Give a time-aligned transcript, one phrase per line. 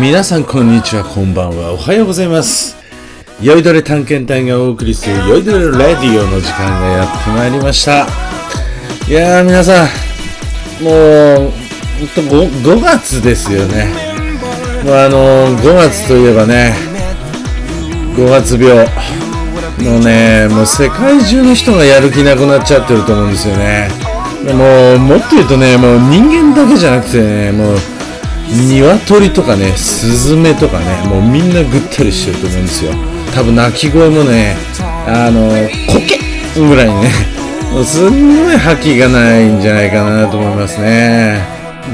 [0.00, 1.74] 皆さんこんにちはこんばんは。
[1.74, 2.76] おはようございます。
[3.42, 8.06] 酔いどれ探検隊がお送りする酔いどれラディオの時間がやってまいりました。
[9.06, 10.94] いやー皆さんもう
[12.16, 13.92] 5, 5月ですよね。
[14.82, 16.74] もうあのー、5月といえばね
[18.16, 18.86] 5月病
[19.82, 24.03] もうねもう世界中の人がやる気なくなっちゃってると思うんですよね。
[24.52, 27.78] もうもっと言うとねもう人間だけじゃなくてねもう
[28.50, 32.92] 鶏とかねスズメとかねもうみんなぐったりしてると思うんですよ。
[33.34, 34.56] 多分鳴き声もね
[35.06, 35.48] あの
[35.90, 36.18] コケ
[36.60, 37.10] ぐらいね
[37.84, 41.44] すんごい覇気がないんじゃないかなと思いますね。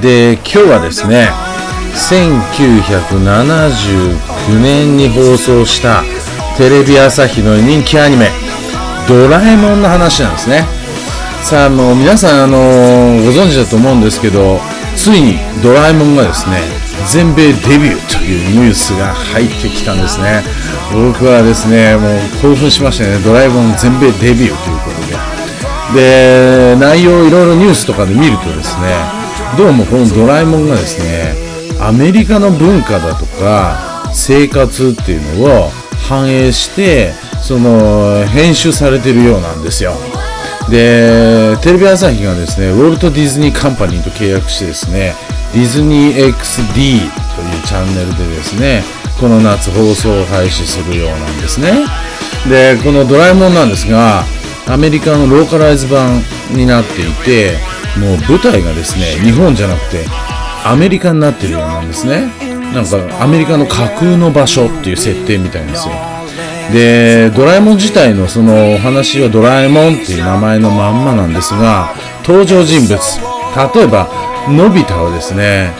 [0.00, 1.32] で今日はですね
[1.94, 6.04] 1979年に放送した
[6.56, 8.30] テレビ朝日の人気アニメ
[9.08, 10.64] 「ドラえもん」の話なんですね。
[11.44, 14.58] さあもう皆さんあのご存知だと思うんですけど
[14.96, 16.56] ついにドラえもんがですね
[17.12, 20.42] 全米デビューというニュースが入ってきたんですね。
[20.94, 23.18] 僕はですねもう興奮しましたね。
[23.18, 24.90] ドラえもん全米デビューというこ
[25.92, 26.00] とで。
[26.00, 28.96] で内容いろいろニュースとかで見るとですね
[29.58, 31.34] どうもこのドラえもんがですね
[31.78, 35.68] アメリカの文化だとか生活っていうのを
[36.08, 39.92] 反映してその編集されてるようなんですよ。
[40.70, 45.14] でテレビ朝日がですねウォルト・ディズニー・カンパニーと契約してですね
[45.52, 46.74] ディズニー XD
[47.36, 48.82] というチャンネルでですね
[49.20, 51.86] この夏放送を開始するようなんですね。
[52.48, 54.24] でこのドラえもんなんですが
[54.66, 56.20] アメリカのローカライズ版
[56.50, 57.56] になっていて
[57.98, 60.04] もう舞台がですね日本じゃなくて
[60.64, 62.32] アメリカになってるようなんですね。
[62.74, 66.13] なんかアメリカの架空の場所っていう設定みたいなんですよ。
[66.72, 72.96] でドラえもん自体のそのお話はドラえもんっていう名前のまんまなんですが登場人物
[73.74, 74.08] 例えば
[74.48, 75.72] のび太はですね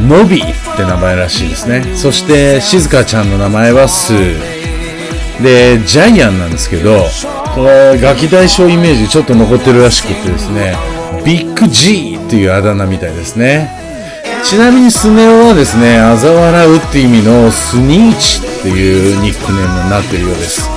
[0.00, 0.44] のびっ
[0.76, 1.96] て名前らしいですね。
[1.96, 5.42] そして静香ちゃんの名前はスー。
[5.42, 7.04] でジャイアンなんですけど
[7.54, 7.68] この
[8.00, 10.76] ガキ大将イメージちょっと残ってるらしくてですね
[11.24, 13.85] ビッグ G っていうあだ名みたいですね。
[14.48, 20.70] ちなみにスネ夫はですね、嘲笑うって意味のスニーチっていうニックネームになっているようです。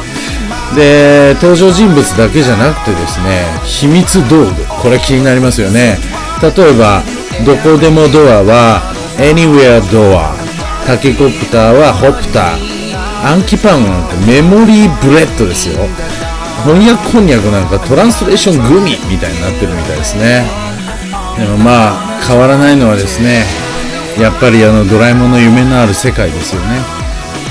[0.75, 4.65] で、登場人物だけじゃなくてですね、秘密道具。
[4.81, 5.99] これ気になりますよね。
[6.41, 7.03] 例えば、
[7.45, 8.81] どこでもドアは
[9.17, 10.33] Anywhere Door。
[10.87, 13.31] タケコプターはホプター。
[13.31, 15.85] アンキパンなんてメモリーブレッドですよ。
[16.65, 20.68] 翻訳こんにゃくなんかトランスレーショングミみたいになってるみたいですね。
[21.39, 23.43] でもまあ、変わらないのはですね
[24.19, 26.81] やっぱりあのドラえもんの夢のある世界ですよね。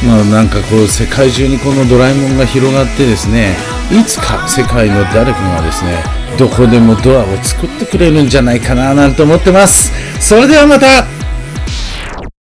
[0.06, 3.56] まあなんかこう世界中にこのドラえもんが広がってですね
[3.90, 6.04] いつか世界の誰かがですね
[6.38, 9.90] どこでもドアを作ってくれるんじゃないかななんて思ってます。
[10.20, 11.17] それではまた